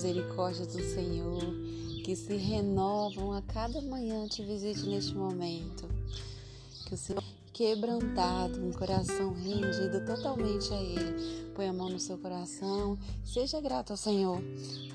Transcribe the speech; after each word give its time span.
misericórdias 0.00 0.68
do 0.68 0.82
Senhor, 0.82 1.42
que 2.02 2.16
se 2.16 2.34
renovam 2.34 3.34
a 3.34 3.42
cada 3.42 3.82
manhã, 3.82 4.26
te 4.26 4.42
visite 4.42 4.86
neste 4.86 5.14
momento. 5.14 5.86
Que 6.86 6.94
o 6.94 6.96
Senhor 6.96 7.22
quebrantado, 7.60 8.58
um 8.64 8.72
coração 8.72 9.34
rendido 9.34 10.02
totalmente 10.06 10.72
a 10.72 10.80
Ele. 10.80 11.50
Põe 11.54 11.68
a 11.68 11.72
mão 11.74 11.90
no 11.90 11.98
seu 11.98 12.16
coração, 12.16 12.98
seja 13.22 13.60
grato 13.60 13.90
ao 13.90 13.98
Senhor. 13.98 14.40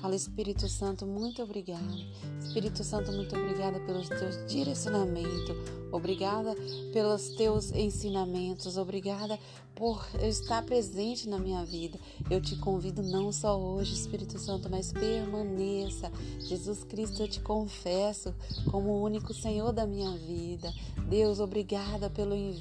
Fala, 0.00 0.16
Espírito 0.16 0.68
Santo, 0.68 1.06
muito 1.06 1.40
obrigado. 1.40 1.96
Espírito 2.40 2.82
Santo, 2.82 3.12
muito 3.12 3.36
obrigada 3.36 3.78
pelos 3.78 4.08
teus 4.08 4.44
direcionamentos, 4.48 5.56
obrigada 5.92 6.56
pelos 6.92 7.28
teus 7.36 7.70
ensinamentos, 7.70 8.76
obrigada 8.76 9.38
por 9.76 10.04
estar 10.22 10.64
presente 10.64 11.28
na 11.28 11.38
minha 11.38 11.64
vida. 11.64 12.00
Eu 12.30 12.40
te 12.40 12.56
convido 12.56 13.02
não 13.02 13.30
só 13.30 13.60
hoje, 13.60 13.92
Espírito 13.92 14.38
Santo, 14.38 14.68
mas 14.70 14.90
permaneça. 14.90 16.10
Jesus 16.40 16.82
Cristo, 16.82 17.22
eu 17.22 17.28
te 17.28 17.40
confesso 17.40 18.34
como 18.70 18.88
o 18.88 19.02
único 19.02 19.34
Senhor 19.34 19.72
da 19.72 19.86
minha 19.86 20.16
vida. 20.16 20.72
Deus, 21.08 21.40
obrigada 21.40 22.08
pelo 22.08 22.34
envio 22.34 22.55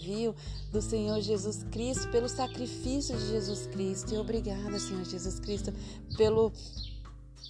do 0.72 0.82
Senhor 0.82 1.22
Jesus 1.22 1.66
Cristo, 1.72 2.10
pelo 2.10 2.28
sacrifício 2.28 3.18
de 3.18 3.28
Jesus 3.28 3.68
Cristo. 3.68 4.14
E 4.14 4.18
obrigada, 4.18 4.80
Senhor 4.80 5.06
Jesus 5.06 5.40
Cristo, 5.40 5.74
pelo 6.18 6.52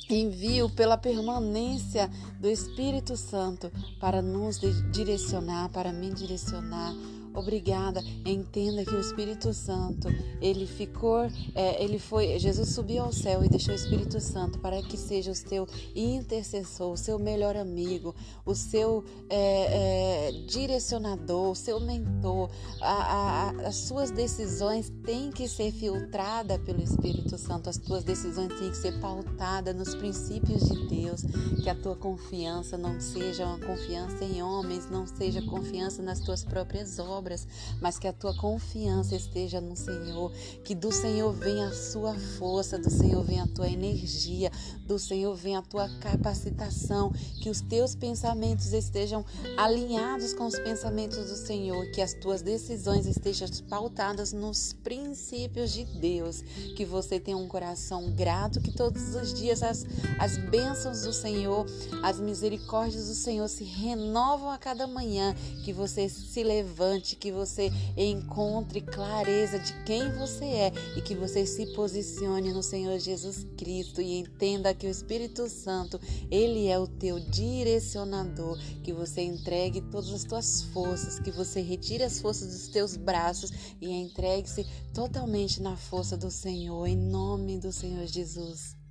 envio, 0.10 0.70
pela 0.70 0.98
permanência 0.98 2.10
do 2.40 2.48
Espírito 2.48 3.18
Santo 3.18 3.72
para 4.00 4.22
nos 4.22 4.60
direcionar, 4.92 5.70
para 5.70 5.92
me 5.92 6.12
direcionar 6.12 6.94
Obrigada. 7.36 8.02
Entenda 8.26 8.86
que 8.86 8.96
o 8.96 9.00
Espírito 9.00 9.54
Santo, 9.54 10.08
ele 10.42 10.66
ficou, 10.66 11.30
é, 11.54 11.84
ele 11.84 12.00
foi, 12.00 12.40
Jesus 12.40 12.70
subiu 12.70 13.04
ao 13.04 13.12
céu 13.12 13.44
e 13.44 13.50
deixou 13.50 13.74
o 13.74 13.76
Espírito 13.76 14.22
Santo 14.22 14.58
para 14.60 14.82
que 14.82 14.98
seja 14.98 15.32
o 15.32 15.36
seu 15.36 15.68
intercessor, 15.94 16.94
o 16.94 16.98
seu 16.98 17.20
melhor 17.20 17.58
amigo, 17.58 18.16
o 18.46 18.56
seu 18.56 19.04
é, 19.30 20.30
é, 20.30 20.32
direcionador, 20.48 21.52
o 21.52 21.56
seu 21.56 21.80
mentor. 21.80 22.50
A, 22.82 22.94
a, 22.94 23.50
as 23.68 23.76
suas 23.76 24.12
decisões 24.12 24.92
têm 25.04 25.30
que 25.30 25.48
ser 25.48 25.72
filtradas 25.74 26.58
pelo 26.62 26.82
Espírito 26.82 27.38
Santo. 27.38 27.70
As 27.70 27.78
tuas 27.78 28.04
decisões 28.04 28.48
têm 28.60 28.70
que 28.70 28.78
ser 28.78 29.00
pautadas 29.02 29.76
nos 29.76 29.94
princípios 29.94 30.70
de 30.70 30.88
Deus. 30.88 31.22
Que 31.62 31.70
a 31.70 31.76
tua 31.76 31.96
confiança 31.96 32.78
não 32.78 33.00
seja 33.02 33.46
uma 33.46 33.60
confiança 33.60 34.24
em 34.24 34.42
homens, 34.42 34.90
não 34.90 35.06
seja 35.06 35.42
confiança 35.42 36.02
nas 36.02 36.20
tuas 36.22 36.44
próprias 36.44 36.98
obras 36.98 37.25
obras, 37.26 37.48
mas 37.82 37.98
que 37.98 38.08
a 38.08 38.14
tua 38.14 38.36
confiança 38.36 39.16
esteja 39.16 39.60
no 39.60 39.76
Senhor, 39.76 40.32
que 40.64 40.76
do 40.76 40.92
Senhor 40.92 41.34
venha 41.34 41.68
a 41.68 41.74
sua 41.74 42.14
força, 42.38 42.78
do 42.78 42.90
Senhor 42.90 43.24
venha 43.24 43.44
a 43.44 43.48
tua 43.48 43.68
energia, 43.68 44.52
do 44.86 45.00
Senhor 45.00 45.36
venha 45.36 45.60
a 45.60 45.64
tua 45.64 45.90
capacitação, 46.00 47.12
que 47.42 47.50
os 47.50 47.62
teus 47.62 47.96
pensamentos 47.96 48.74
estejam 48.74 49.26
alinhados 49.58 50.34
com 50.34 50.46
os 50.46 50.60
pensamentos 50.60 51.18
do 51.18 51.36
Senhor, 51.36 51.90
que 51.92 52.02
as 52.02 52.14
tuas 52.14 52.44
decisões 52.44 53.08
estejam 53.08 53.48
pautadas 53.68 54.32
nos 54.32 54.74
princípios 54.74 55.72
de 55.72 55.86
Deus, 55.86 56.42
que 56.76 56.86
você 56.86 57.20
tenha 57.20 57.38
um 57.38 57.48
coração 57.48 58.12
grato, 58.12 58.62
que 58.62 58.72
todos 58.72 59.16
os 59.16 59.34
dias 59.34 59.64
as, 59.64 59.86
as 60.20 60.38
bênçãos 60.38 61.02
do 61.02 61.14
Senhor, 61.14 61.66
as 62.04 62.20
misericórdias 62.20 63.08
do 63.08 63.16
Senhor 63.16 63.48
se 63.48 63.64
renovam 63.64 64.52
a 64.52 64.58
cada 64.58 64.86
manhã, 64.86 65.34
que 65.64 65.74
você 65.74 66.08
se 66.08 66.44
levante 66.44 67.15
que 67.16 67.32
você 67.32 67.72
encontre 67.98 68.82
clareza 68.82 69.60
de 69.60 69.74
quem 69.84 70.12
você 70.14 70.46
é 70.46 70.72
e 70.98 71.02
que 71.02 71.16
você 71.16 71.46
se 71.46 71.66
posicione 71.74 72.54
no 72.54 72.62
Senhor 72.62 73.00
Jesus 73.00 73.46
Cristo 73.58 74.02
e 74.02 74.20
entenda 74.20 74.74
que 74.74 74.88
o 74.88 74.90
Espírito 74.90 75.50
Santo, 75.50 76.00
ele 76.30 76.68
é 76.68 76.78
o 76.78 76.88
teu 76.88 77.20
direcionador, 77.20 78.58
que 78.84 78.94
você 78.94 79.22
entregue 79.22 79.82
todas 79.82 80.12
as 80.14 80.24
tuas 80.24 80.62
forças, 80.74 81.20
que 81.20 81.32
você 81.32 81.62
retire 81.62 82.04
as 82.04 82.20
forças 82.20 82.48
dos 82.48 82.68
teus 82.68 82.96
braços 82.96 83.52
e 83.82 83.90
entregue-se 83.90 84.66
totalmente 84.94 85.62
na 85.62 85.76
força 85.76 86.16
do 86.16 86.32
Senhor, 86.32 86.86
em 86.86 86.98
nome 86.98 87.60
do 87.60 87.72
Senhor 87.72 88.06
Jesus. 88.06 88.85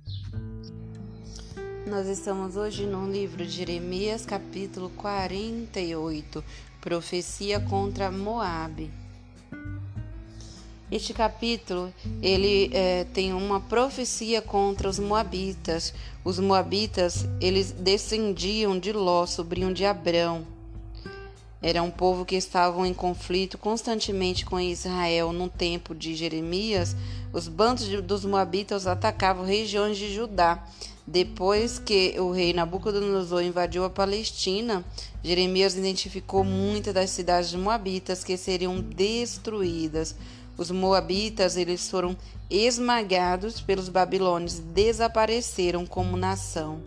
Nós 1.85 2.07
estamos 2.07 2.55
hoje 2.55 2.87
no 2.87 3.11
livro 3.11 3.45
de 3.45 3.51
Jeremias, 3.51 4.25
capítulo 4.25 4.89
48, 4.97 6.43
profecia 6.81 7.59
contra 7.59 8.09
Moabe. 8.09 8.89
Este 10.91 11.13
capítulo 11.13 11.93
ele 12.23 12.71
é, 12.73 13.03
tem 13.13 13.33
uma 13.33 13.59
profecia 13.59 14.41
contra 14.41 14.89
os 14.89 14.97
moabitas. 14.97 15.93
Os 16.23 16.39
moabitas 16.39 17.27
eles 17.39 17.71
descendiam 17.71 18.79
de 18.79 18.91
Ló, 18.91 19.27
sobrinho 19.27 19.71
de 19.71 19.85
Abrão. 19.85 20.43
Era 21.61 21.83
um 21.83 21.91
povo 21.91 22.25
que 22.25 22.35
estavam 22.35 22.83
em 22.83 22.95
conflito 22.95 23.59
constantemente 23.59 24.43
com 24.43 24.59
Israel. 24.59 25.31
No 25.31 25.49
tempo 25.49 25.93
de 25.93 26.15
Jeremias, 26.15 26.95
os 27.31 27.47
bandos 27.47 27.85
de, 27.85 28.01
dos 28.01 28.25
moabitas 28.25 28.87
atacavam 28.87 29.45
regiões 29.45 29.97
de 29.99 30.11
Judá 30.11 30.63
depois 31.07 31.77
que 31.77 32.19
o 32.19 32.31
rei 32.31 32.51
Nabucodonosor 32.51 33.43
invadiu 33.43 33.83
a 33.83 33.89
Palestina, 33.89 34.83
Jeremias 35.23 35.75
identificou 35.75 36.43
muitas 36.43 36.95
das 36.95 37.11
cidades 37.11 37.53
moabitas 37.53 38.23
que 38.23 38.35
seriam 38.35 38.81
destruídas. 38.81 40.15
Os 40.57 40.71
moabitas 40.71 41.57
eles 41.57 41.87
foram 41.89 42.17
esmagados 42.49 43.61
pelos 43.61 43.87
babilônios, 43.87 44.57
desapareceram 44.57 45.85
como 45.85 46.17
nação. 46.17 46.81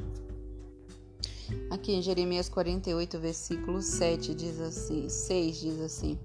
Aqui 1.70 1.92
em 1.92 2.02
Jeremias 2.02 2.48
48, 2.48 3.18
versículo 3.20 3.80
7 3.80 4.34
diz 4.34 4.58
assim, 4.60 5.08
6 5.08 5.60
diz 5.60 5.80
assim: 5.80 6.18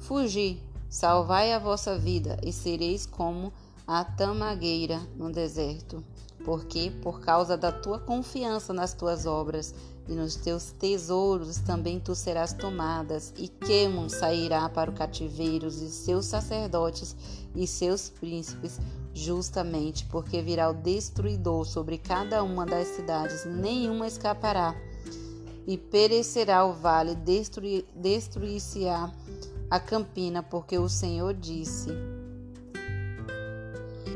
Fugi, 0.00 0.60
salvai 0.88 1.52
a 1.52 1.58
vossa 1.60 1.96
vida 1.96 2.38
e 2.44 2.52
sereis 2.52 3.06
como 3.06 3.52
a 3.86 4.04
tamagueira 4.04 5.00
no 5.16 5.30
deserto 5.30 6.02
porque 6.46 6.92
por 7.02 7.20
causa 7.20 7.56
da 7.56 7.72
tua 7.72 7.98
confiança 7.98 8.72
nas 8.72 8.94
tuas 8.94 9.26
obras 9.26 9.74
e 10.08 10.12
nos 10.12 10.36
teus 10.36 10.70
tesouros 10.70 11.56
também 11.58 11.98
tu 11.98 12.14
serás 12.14 12.52
tomadas, 12.52 13.34
e 13.36 13.48
Quemon 13.48 14.08
sairá 14.08 14.68
para 14.68 14.88
o 14.88 14.94
cativeiro, 14.94 15.66
e 15.66 15.70
seus 15.70 16.26
sacerdotes 16.26 17.16
e 17.52 17.66
seus 17.66 18.08
príncipes, 18.08 18.78
justamente 19.12 20.06
porque 20.06 20.40
virá 20.40 20.70
o 20.70 20.74
destruidor 20.74 21.64
sobre 21.64 21.98
cada 21.98 22.44
uma 22.44 22.64
das 22.64 22.86
cidades, 22.86 23.44
nenhuma 23.44 24.06
escapará, 24.06 24.72
e 25.66 25.76
perecerá 25.76 26.64
o 26.64 26.72
vale, 26.72 27.16
destruir-se-á 27.96 29.12
a 29.68 29.80
campina, 29.80 30.44
porque 30.44 30.78
o 30.78 30.88
Senhor 30.88 31.34
disse 31.34 31.90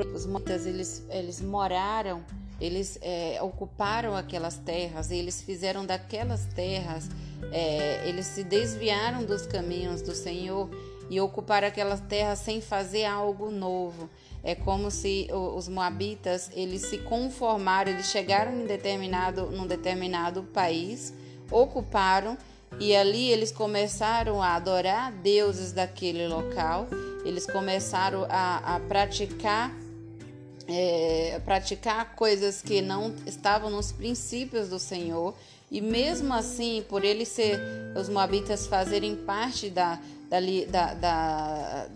os 0.07 0.27
motas 0.27 0.67
eles, 0.67 1.05
eles 1.11 1.41
moraram, 1.41 2.25
eles 2.61 2.99
é, 3.01 3.39
ocuparam 3.43 4.15
aquelas 4.15 4.57
terras, 4.57 5.11
eles 5.11 5.41
fizeram 5.41 5.87
daquelas 5.87 6.45
terras, 6.47 7.09
é, 7.51 8.07
eles 8.07 8.27
se 8.27 8.45
desviaram 8.45 9.25
dos 9.25 9.47
caminhos 9.47 10.03
do 10.03 10.15
Senhor 10.15 10.69
e 11.09 11.21
ocuparam 11.21 11.67
aquelas 11.67 12.01
terras 12.01 12.39
sem 12.39 12.61
fazer 12.61 13.05
algo 13.05 13.51
novo. 13.51 14.09
É 14.43 14.55
como 14.55 14.91
se 14.91 15.29
os 15.33 15.69
moabitas 15.69 16.51
eles 16.55 16.83
se 16.83 16.99
conformaram, 16.99 17.91
eles 17.91 18.07
chegaram 18.07 18.55
em 18.55 18.67
determinado, 18.67 19.51
num 19.51 19.67
determinado 19.67 20.45
país, 20.45 21.13
ocuparam 21.51 22.39
e 22.79 22.95
ali 22.95 23.31
eles 23.31 23.51
começaram 23.51 24.43
a 24.43 24.55
adorar 24.55 25.13
deuses 25.13 25.73
daquele 25.73 26.29
local, 26.29 26.87
eles 27.25 27.45
começaram 27.47 28.27
a, 28.31 28.77
a 28.77 28.81
praticar 28.81 29.75
é, 30.69 31.41
praticar 31.45 32.15
coisas 32.15 32.63
que 32.63 32.81
não 32.81 33.15
estavam 33.27 33.71
nos 33.71 33.93
princípios 33.93 34.69
do 34.69 34.79
Senhor. 34.79 35.35
E 35.71 35.81
mesmo 35.81 36.35
assim, 36.35 36.85
por 36.89 37.05
eles 37.05 37.29
ser 37.29 37.61
os 37.97 38.09
moabitas 38.09 38.67
fazerem 38.67 39.15
parte 39.15 39.71
da, 39.71 40.01
da, 40.29 40.41
da, 40.69 40.95
da, 40.95 41.87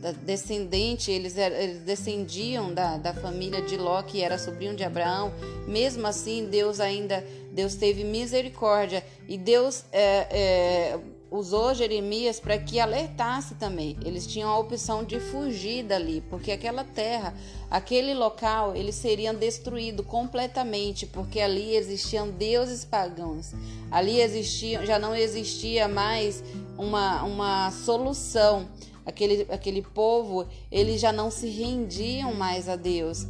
da, 0.00 0.12
descendente, 0.22 1.10
eles, 1.10 1.36
eles 1.36 1.80
descendiam 1.80 2.72
da, 2.72 2.96
da 2.96 3.12
família 3.12 3.60
de 3.60 3.76
Ló, 3.76 4.02
que 4.02 4.22
era 4.22 4.38
sobrinho 4.38 4.74
de 4.74 4.84
Abraão. 4.84 5.32
Mesmo 5.66 6.06
assim, 6.06 6.46
Deus 6.46 6.80
ainda 6.80 7.22
Deus 7.54 7.76
teve 7.76 8.02
misericórdia 8.02 9.04
e 9.28 9.38
Deus 9.38 9.84
é, 9.92 10.26
é, 10.30 10.98
usou 11.30 11.74
Jeremias 11.74 12.38
para 12.38 12.58
que 12.58 12.78
alertasse 12.78 13.54
também. 13.56 13.96
Eles 14.04 14.26
tinham 14.26 14.48
a 14.48 14.58
opção 14.58 15.02
de 15.02 15.18
fugir 15.18 15.84
dali, 15.84 16.22
porque 16.30 16.52
aquela 16.52 16.84
terra, 16.84 17.34
aquele 17.70 18.14
local, 18.14 18.74
eles 18.76 18.94
seriam 18.94 19.34
destruídos 19.34 20.06
completamente, 20.06 21.06
porque 21.06 21.40
ali 21.40 21.74
existiam 21.74 22.30
deuses 22.30 22.84
pagãos. 22.84 23.52
Ali 23.90 24.20
existia, 24.20 24.84
já 24.86 24.98
não 24.98 25.14
existia 25.14 25.88
mais 25.88 26.42
uma, 26.78 27.22
uma 27.24 27.70
solução. 27.70 28.68
Aquele, 29.04 29.46
aquele 29.50 29.82
povo, 29.82 30.46
eles 30.70 31.00
já 31.00 31.12
não 31.12 31.30
se 31.30 31.48
rendiam 31.48 32.32
mais 32.32 32.68
a 32.68 32.76
Deus. 32.76 33.26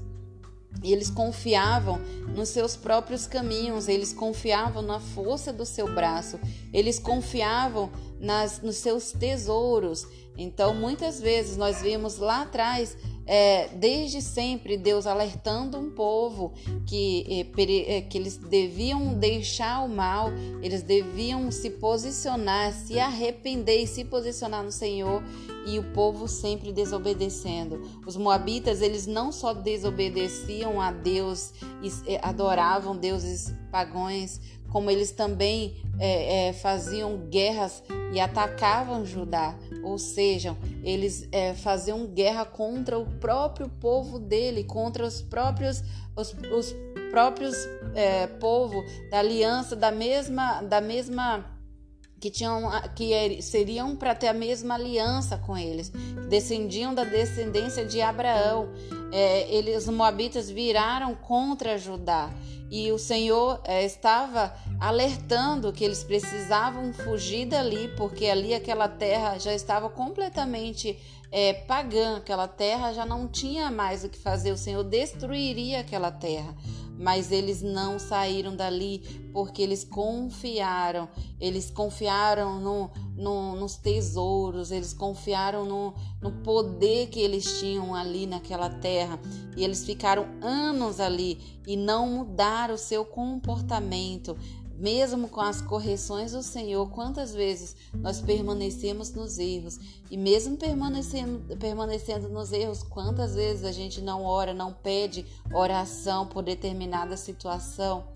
Eles 0.83 1.11
confiavam 1.11 2.01
nos 2.35 2.49
seus 2.49 2.77
próprios 2.77 3.27
caminhos, 3.27 3.89
eles 3.89 4.13
confiavam 4.13 4.83
na 4.83 5.01
força 5.01 5.53
do 5.53 5.65
seu 5.65 5.93
braço, 5.95 6.39
eles 6.73 6.99
confiavam 6.99 7.91
nas, 8.25 8.61
nos 8.63 8.77
seus 8.77 9.13
tesouros. 9.13 10.07
Então, 10.37 10.75
muitas 10.75 11.21
vezes 11.21 11.57
nós 11.57 11.81
vimos 11.81 12.19
lá 12.19 12.43
atrás 12.43 12.97
é, 13.27 13.69
desde 13.69 14.21
sempre 14.21 14.77
Deus 14.77 15.07
alertando 15.07 15.79
um 15.79 15.91
povo 15.91 16.53
que, 16.87 17.47
é, 17.57 17.97
é, 17.97 18.01
que 18.03 18.19
eles 18.19 18.37
deviam 18.37 19.15
deixar 19.15 19.85
o 19.85 19.89
mal, 19.89 20.31
eles 20.63 20.83
deviam 20.83 21.51
se 21.51 21.71
posicionar, 21.71 22.73
se 22.73 22.99
arrepender 22.99 23.83
e 23.83 23.87
se 23.87 24.05
posicionar 24.05 24.63
no 24.63 24.73
Senhor 24.73 25.23
e 25.67 25.79
o 25.79 25.93
povo 25.93 26.29
sempre 26.29 26.73
desobedecendo. 26.73 27.81
Os 28.07 28.17
moabitas, 28.17 28.83
eles 28.83 29.07
não 29.07 29.33
só 29.33 29.55
desobedeciam 29.55 30.81
a 30.81 30.91
Deus 30.91 31.53
e 31.83 32.13
é, 32.13 32.21
adoravam 32.23 32.97
deuses 32.97 33.55
pagões, 33.71 34.41
como 34.75 34.91
eles 34.91 35.13
também 35.13 35.77
é, 36.01 36.49
é, 36.49 36.53
faziam 36.53 37.17
guerras 37.31 37.81
e 38.13 38.19
atacavam 38.19 39.07
Judá, 39.07 39.55
ou 39.85 39.97
seja, 39.99 40.57
eles 40.83 41.29
é, 41.31 41.55
faziam 41.55 42.07
guerra 42.07 42.45
contra 42.45 42.99
o 42.99 43.07
próprio 43.07 43.69
povo 43.69 44.19
dele, 44.19 44.65
contra 44.65 45.07
os 45.07 45.23
próprios 45.23 45.81
os, 46.17 46.35
os 46.53 46.75
próprios 47.13 47.55
é, 47.95 48.27
povo 48.27 48.85
da 49.13 49.21
aliança 49.21 49.77
da 49.77 49.93
mesma 49.93 50.61
da 50.63 50.81
mesma 50.81 51.55
que 52.19 52.29
tinham 52.29 52.69
que 52.97 53.13
er, 53.13 53.43
seriam 53.43 53.95
para 53.95 54.13
ter 54.13 54.27
a 54.27 54.35
mesma 54.35 54.75
aliança 54.75 55.39
com 55.39 55.57
eles, 55.57 55.93
descendiam 56.29 56.93
da 56.93 57.05
descendência 57.05 57.85
de 57.85 58.01
Abraão. 58.01 58.71
É, 59.17 59.47
eles, 59.49 59.87
os 59.87 59.95
moabitas 59.95 60.51
viraram 60.51 61.15
contra 61.15 61.79
Judá. 61.79 62.31
E 62.69 62.91
o 62.91 62.99
Senhor 62.99 63.61
é, 63.63 63.85
estava 63.85 64.53
alertando 64.81 65.73
que 65.73 65.85
eles 65.85 66.03
precisavam 66.03 66.93
fugir 66.93 67.47
dali, 67.47 67.87
porque 67.97 68.27
ali 68.27 68.53
aquela 68.53 68.89
terra 68.89 69.39
já 69.39 69.55
estava 69.55 69.89
completamente 69.89 70.99
é, 71.31 71.53
pagã, 71.53 72.17
aquela 72.17 72.49
terra 72.49 72.93
já 72.93 73.07
não 73.07 73.29
tinha 73.29 73.71
mais 73.71 74.03
o 74.03 74.09
que 74.09 74.19
fazer, 74.19 74.51
o 74.51 74.57
Senhor 74.57 74.83
destruiria 74.83 75.81
aquela 75.81 76.11
terra 76.11 76.53
mas 76.99 77.33
eles 77.33 77.61
não 77.63 77.99
saíram 77.99 78.55
dali 78.55 78.99
porque 79.33 79.61
eles 79.61 79.85
confiaram, 79.85 81.09
eles 81.41 81.71
confiaram 81.71 82.61
no, 82.61 82.91
no, 83.17 83.57
nos 83.57 83.77
tesouros, 83.77 84.71
eles 84.71 84.93
confiaram 84.93 85.65
no, 85.65 85.95
no 86.21 86.31
poder 86.43 87.09
que 87.09 87.21
eles 87.21 87.59
tinham 87.59 87.95
ali 87.95 88.27
naquela 88.27 88.71
terra. 88.71 89.19
E 89.57 89.65
eles 89.65 89.85
ficaram 89.85 90.27
anos 90.41 91.01
ali 91.01 91.61
e 91.67 91.77
não 91.77 92.09
mudaram 92.09 92.75
o 92.75 92.79
seu 92.79 93.05
comportamento, 93.05 94.37
mesmo 94.79 95.29
com 95.29 95.41
as 95.41 95.61
correções 95.61 96.33
do 96.33 96.43
Senhor, 96.43 96.89
quantas 96.91 97.35
vezes 97.35 97.77
nós 97.95 98.21
permanecemos 98.21 99.13
nos 99.13 99.39
erros? 99.39 99.79
E 100.11 100.17
mesmo 100.17 100.57
permanecendo, 100.57 101.57
permanecendo 101.57 102.29
nos 102.29 102.53
erros, 102.53 102.83
quantas 102.83 103.35
vezes 103.35 103.65
a 103.65 103.73
gente 103.73 104.01
não 104.01 104.25
ora, 104.25 104.53
não 104.53 104.73
pede 104.73 105.25
oração 105.53 106.27
por 106.27 106.43
determinada 106.43 107.17
situação? 107.17 108.15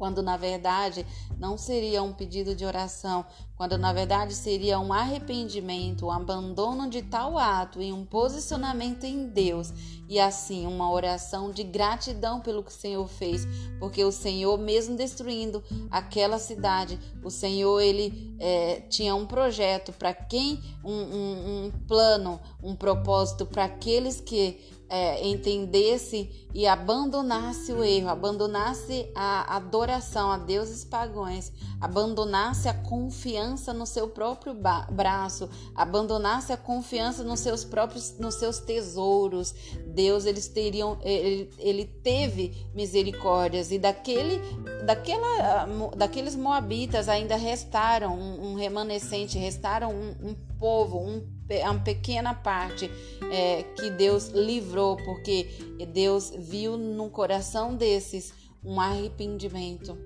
Quando 0.00 0.22
na 0.22 0.38
verdade 0.38 1.06
não 1.38 1.58
seria 1.58 2.02
um 2.02 2.10
pedido 2.10 2.54
de 2.54 2.64
oração, 2.64 3.22
quando 3.54 3.76
na 3.76 3.92
verdade 3.92 4.34
seria 4.34 4.80
um 4.80 4.94
arrependimento, 4.94 6.06
um 6.06 6.10
abandono 6.10 6.88
de 6.88 7.02
tal 7.02 7.36
ato 7.36 7.82
e 7.82 7.92
um 7.92 8.06
posicionamento 8.06 9.04
em 9.04 9.26
Deus, 9.26 9.70
e 10.08 10.18
assim 10.18 10.66
uma 10.66 10.90
oração 10.90 11.50
de 11.50 11.62
gratidão 11.62 12.40
pelo 12.40 12.62
que 12.62 12.70
o 12.70 12.74
Senhor 12.74 13.06
fez, 13.06 13.46
porque 13.78 14.02
o 14.02 14.10
Senhor, 14.10 14.56
mesmo 14.56 14.96
destruindo 14.96 15.62
aquela 15.90 16.38
cidade, 16.38 16.98
o 17.22 17.30
Senhor 17.30 17.78
ele 17.78 18.34
é, 18.40 18.80
tinha 18.88 19.14
um 19.14 19.26
projeto 19.26 19.92
para 19.92 20.14
quem, 20.14 20.62
um, 20.82 20.94
um, 20.94 21.66
um 21.66 21.70
plano, 21.86 22.40
um 22.62 22.74
propósito 22.74 23.44
para 23.44 23.64
aqueles 23.64 24.18
que 24.18 24.79
é, 24.90 25.24
entendesse 25.24 26.48
e 26.52 26.66
abandonasse 26.66 27.72
o 27.72 27.84
erro, 27.84 28.08
abandonasse 28.08 29.08
a 29.14 29.54
adoração 29.54 30.32
a 30.32 30.36
deuses 30.36 30.84
pagãos, 30.84 31.52
abandonasse 31.80 32.68
a 32.68 32.74
confiança 32.74 33.72
no 33.72 33.86
seu 33.86 34.08
próprio 34.08 34.52
braço, 34.90 35.48
abandonasse 35.76 36.52
a 36.52 36.56
confiança 36.56 37.22
nos 37.22 37.38
seus 37.38 37.64
próprios, 37.64 38.18
nos 38.18 38.34
seus 38.34 38.58
tesouros, 38.58 39.54
Deus 39.86 40.26
eles 40.26 40.48
teriam, 40.48 40.98
ele, 41.02 41.48
ele 41.58 41.84
teve 41.84 42.66
misericórdias 42.74 43.70
e 43.70 43.78
daquele, 43.78 44.40
daquela, 44.84 45.66
daqueles 45.96 46.34
moabitas 46.34 47.08
ainda 47.08 47.36
restaram 47.36 48.18
um, 48.18 48.50
um 48.50 48.54
remanescente, 48.56 49.38
restaram 49.38 49.92
um, 49.92 50.30
um 50.30 50.34
povo, 50.58 50.98
um 50.98 51.39
uma 51.58 51.80
pequena 51.80 52.34
parte 52.34 52.90
é, 53.30 53.62
que 53.62 53.90
Deus 53.90 54.28
livrou, 54.28 54.96
porque 54.96 55.48
Deus 55.92 56.32
viu 56.36 56.76
no 56.76 57.10
coração 57.10 57.74
desses 57.74 58.32
um 58.64 58.80
arrependimento. 58.80 59.96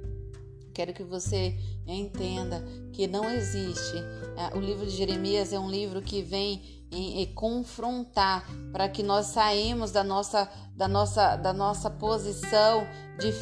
Quero 0.75 0.93
que 0.93 1.05
você 1.05 1.57
entenda 1.87 2.65
que 2.93 3.07
não 3.07 3.31
existe. 3.31 3.97
É, 4.37 4.57
o 4.57 4.61
livro 4.61 4.85
de 4.85 4.91
Jeremias 4.91 5.53
é 5.53 5.59
um 5.59 5.71
livro 5.71 6.03
que 6.03 6.21
vem 6.21 6.61
em, 6.91 7.23
em 7.23 7.27
confrontar 7.27 8.45
para 8.73 8.89
que 8.89 9.03
nós 9.03 9.27
saímos 9.27 9.93
da 9.93 10.03
nossa, 10.03 10.51
da 10.75 10.89
nossa, 10.89 11.37
da 11.37 11.53
nossa 11.53 11.89
posição 11.89 12.87
de 13.19 13.33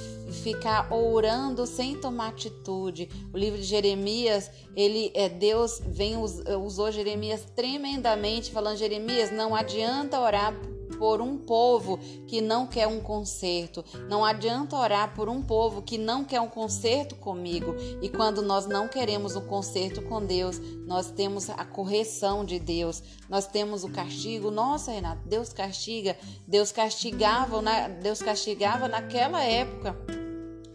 ficar 0.43 0.93
orando 0.93 1.67
sem 1.67 1.99
tomar 1.99 2.29
atitude. 2.29 3.09
O 3.33 3.39
livro 3.39 3.59
de 3.59 3.65
Jeremias, 3.65 4.51
ele 4.77 5.11
é 5.15 5.29
Deus 5.29 5.81
vem 5.87 6.17
usou 6.17 6.93
Jeremias 6.93 7.47
tremendamente 7.57 8.51
falando 8.51 8.77
Jeremias, 8.77 9.31
não 9.31 9.55
adianta 9.55 10.21
orar 10.21 10.55
por 11.03 11.21
um 11.21 11.37
povo 11.37 11.99
que 12.29 12.41
não 12.41 12.65
quer 12.65 12.87
um 12.87 13.01
conserto. 13.01 13.85
Não 14.09 14.25
adianta 14.25 14.77
orar 14.77 15.13
por 15.17 15.29
um 15.29 15.43
povo 15.43 15.83
que 15.83 15.99
não 15.99 16.25
quer 16.25 16.41
um 16.41 16.47
conserto 16.49 17.17
comigo. 17.17 17.75
E 18.01 18.09
quando 18.09 18.41
nós 18.41 18.69
não 18.69 18.87
queremos 18.87 19.35
um 19.35 19.41
conserto 19.41 20.01
com 20.03 20.25
Deus, 20.25 20.61
nós 20.87 21.11
temos 21.11 21.51
a 21.51 21.65
correção 21.65 22.45
de 22.45 22.61
Deus. 22.61 23.03
Nós 23.29 23.49
temos 23.49 23.83
o 23.83 23.91
castigo. 23.91 24.49
Nossa, 24.53 24.93
Renato, 24.93 25.27
Deus 25.27 25.53
castiga. 25.53 26.17
Deus 26.47 26.71
castigava, 26.71 27.61
Deus 28.01 28.23
castigava 28.23 28.87
naquela 28.87 29.43
época. 29.43 29.97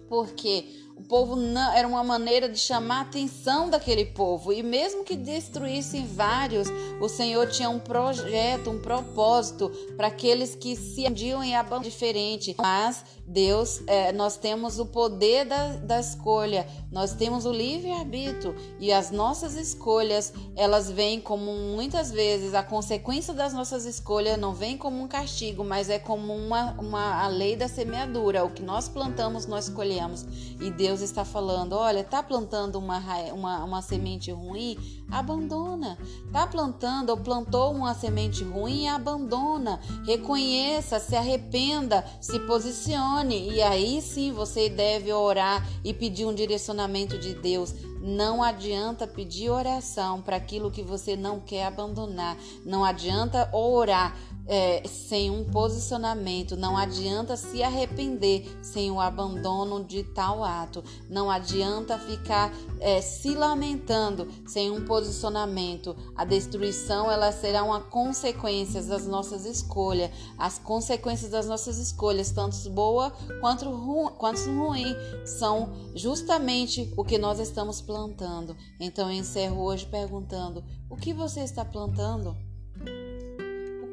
Porque 0.09 0.86
o 0.97 1.03
povo 1.03 1.35
não, 1.35 1.73
era 1.73 1.87
uma 1.87 2.03
maneira 2.03 2.49
de 2.49 2.57
chamar 2.57 2.97
a 2.97 3.01
atenção 3.01 3.69
daquele 3.69 4.05
povo. 4.05 4.51
E 4.51 4.63
mesmo 4.63 5.03
que 5.03 5.15
destruíssem 5.15 6.07
vários, 6.07 6.67
o 6.99 7.07
Senhor 7.07 7.47
tinha 7.49 7.69
um 7.69 7.79
projeto, 7.79 8.71
um 8.71 8.79
propósito 8.79 9.69
para 9.95 10.07
aqueles 10.07 10.55
que 10.55 10.75
se 10.75 11.05
andiam 11.05 11.43
em 11.43 11.55
abandono 11.55 11.83
diferente. 11.83 12.55
Mas 12.57 13.03
Deus, 13.27 13.81
é, 13.87 14.13
nós 14.13 14.37
temos 14.37 14.79
o 14.79 14.85
poder 14.85 15.45
da, 15.45 15.73
da 15.73 15.99
escolha, 15.99 16.65
nós 16.89 17.11
temos 17.13 17.45
o 17.45 17.51
livre-arbítrio 17.51 18.55
e 18.79 18.89
as 18.91 19.11
nossas 19.11 19.55
escolhas, 19.55 20.33
elas 20.55 20.89
vêm 20.89 21.19
como 21.19 21.51
muitas 21.51 22.09
vezes 22.09 22.53
a 22.53 22.63
consequência 22.63 23.33
das 23.33 23.53
nossas 23.53 23.85
escolhas 23.85 24.39
não 24.39 24.53
vem 24.53 24.77
como 24.77 25.03
um 25.03 25.09
castigo, 25.09 25.63
mas 25.63 25.89
é 25.89 25.99
como 25.99 26.33
uma, 26.33 26.71
uma 26.79 27.21
a 27.21 27.27
lei 27.27 27.57
da 27.57 27.67
semeadura. 27.67 28.45
O 28.45 28.49
que 28.49 28.63
nós 28.63 28.87
plantamos, 28.87 29.45
nós 29.45 29.67
colhemos. 29.67 30.25
E 30.61 30.71
Deus 30.87 31.01
está 31.01 31.25
falando: 31.25 31.73
olha, 31.73 32.01
tá 32.01 32.23
plantando 32.23 32.79
uma, 32.79 32.97
uma, 33.33 33.63
uma 33.65 33.81
semente 33.81 34.31
ruim? 34.31 34.77
Abandona. 35.11 35.97
Tá 36.31 36.47
plantando 36.47 37.09
ou 37.09 37.17
plantou 37.17 37.73
uma 37.73 37.93
semente 37.93 38.41
ruim? 38.41 38.87
Abandona. 38.87 39.81
Reconheça, 40.05 40.97
se 40.97 41.13
arrependa, 41.13 42.05
se 42.21 42.39
posicione 42.39 43.49
e 43.51 43.61
aí 43.61 44.01
sim 44.01 44.31
você 44.31 44.69
deve 44.69 45.11
orar 45.11 45.67
e 45.83 45.93
pedir 45.93 46.25
um 46.25 46.33
direcionamento 46.33 47.17
de 47.17 47.33
Deus. 47.33 47.75
Não 47.99 48.41
adianta 48.41 49.05
pedir 49.05 49.49
oração 49.49 50.21
para 50.21 50.37
aquilo 50.37 50.71
que 50.71 50.81
você 50.81 51.17
não 51.17 51.41
quer 51.41 51.65
abandonar. 51.65 52.37
Não 52.65 52.85
adianta 52.85 53.49
orar 53.53 54.15
é, 54.47 54.81
sem 54.87 55.29
um 55.29 55.43
posicionamento. 55.43 56.55
Não 56.55 56.77
adianta 56.77 57.35
se 57.35 57.61
arrepender 57.61 58.57
sem 58.61 58.89
o 58.89 58.99
abandono 58.99 59.83
de 59.83 60.03
tal 60.03 60.43
ato. 60.43 60.83
Não 61.09 61.29
adianta 61.29 61.97
ficar 61.97 62.53
é, 62.79 63.01
se 63.01 63.35
lamentando 63.35 64.27
sem 64.47 64.71
um 64.71 64.85
posicionamento. 64.85 65.95
A 66.15 66.23
destruição 66.23 67.11
ela 67.11 67.31
será 67.31 67.63
uma 67.63 67.81
consequência 67.81 68.81
das 68.83 69.05
nossas 69.05 69.45
escolhas. 69.45 70.11
As 70.37 70.57
consequências 70.57 71.31
das 71.31 71.47
nossas 71.47 71.77
escolhas, 71.77 72.31
tanto 72.31 72.69
boa 72.69 73.11
quanto, 73.41 73.69
ru 73.69 74.11
quanto 74.11 74.39
ruim, 74.49 74.95
são 75.25 75.73
justamente 75.93 76.93
o 76.95 77.03
que 77.03 77.17
nós 77.17 77.39
estamos 77.39 77.81
plantando. 77.81 78.55
Então 78.79 79.11
eu 79.11 79.17
encerro 79.17 79.61
hoje 79.61 79.85
perguntando: 79.85 80.63
o 80.89 80.95
que 80.95 81.13
você 81.13 81.41
está 81.41 81.65
plantando? 81.65 82.35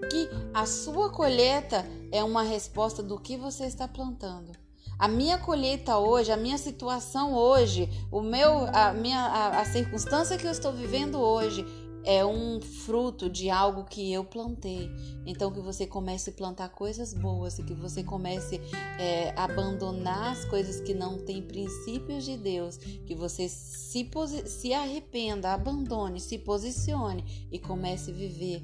Que 0.09 0.29
a 0.53 0.67
sua 0.67 1.11
colheita 1.11 1.85
é 2.11 2.23
uma 2.23 2.43
resposta 2.43 3.03
do 3.03 3.19
que 3.19 3.37
você 3.37 3.65
está 3.65 3.89
plantando. 3.89 4.53
A 4.99 5.09
minha 5.09 5.39
colheita 5.39 5.99
hoje, 5.99 6.31
a 6.31 6.37
minha 6.37 6.57
situação 6.57 7.35
hoje, 7.35 7.89
o 8.13 8.21
meu, 8.21 8.67
a 8.73 8.93
minha, 8.93 9.19
a, 9.19 9.61
a 9.61 9.65
circunstância 9.65 10.39
que 10.39 10.47
eu 10.47 10.53
estou 10.53 10.73
vivendo 10.73 11.19
hoje 11.19 11.67
é 12.05 12.25
um 12.25 12.61
fruto 12.61 13.31
de 13.31 13.49
algo 13.51 13.85
que 13.85 14.13
eu 14.13 14.25
plantei. 14.25 14.91
Então 15.27 15.51
que 15.51 15.61
você 15.61 15.87
comece 15.87 16.31
a 16.31 16.33
plantar 16.33 16.69
coisas 16.69 17.15
boas 17.15 17.59
e 17.59 17.63
que 17.63 17.73
você 17.73 18.05
comece 18.05 18.61
é, 18.99 19.31
a 19.35 19.45
abandonar 19.45 20.33
as 20.33 20.45
coisas 20.45 20.81
que 20.81 20.93
não 20.93 21.19
têm 21.19 21.43
princípios 21.43 22.25
de 22.25 22.37
Deus, 22.37 22.77
que 22.77 23.15
você 23.15 23.49
se, 23.49 24.09
se 24.47 24.73
arrependa, 24.75 25.53
abandone, 25.53 26.21
se 26.21 26.39
posicione 26.39 27.49
e 27.51 27.59
comece 27.59 28.11
a 28.11 28.15
viver 28.15 28.63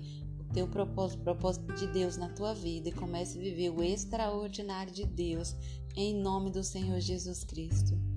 teu 0.52 0.66
propósito, 0.66 1.20
o 1.20 1.24
propósito 1.24 1.72
de 1.74 1.86
Deus 1.86 2.16
na 2.16 2.28
tua 2.28 2.54
vida 2.54 2.88
e 2.88 2.92
comece 2.92 3.38
a 3.38 3.40
viver 3.40 3.70
o 3.70 3.82
extraordinário 3.82 4.92
de 4.92 5.06
Deus 5.06 5.56
em 5.96 6.14
nome 6.14 6.50
do 6.50 6.62
Senhor 6.62 7.00
Jesus 7.00 7.44
Cristo. 7.44 8.09